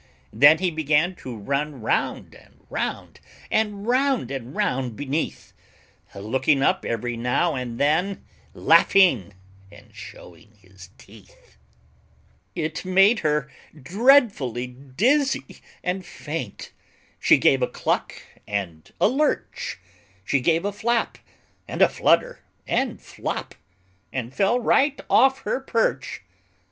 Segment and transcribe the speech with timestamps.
[0.33, 3.19] Then he began to run round and round,
[3.51, 5.53] And round and round beneath,
[6.15, 8.25] Looking up every now and then,
[8.55, 9.35] Laughing
[9.71, 11.55] and showing his teeth.
[12.55, 16.71] It made her dreadfully dizzy and faint,
[17.19, 19.77] She gave a cluck and a lurch,
[20.25, 21.19] She gave a flap
[21.67, 23.53] and a flutter and flop,
[24.11, 26.23] And fell right off her perch.